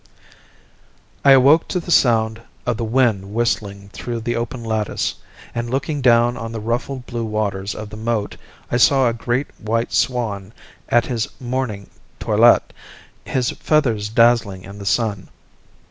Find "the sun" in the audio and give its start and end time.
14.79-15.29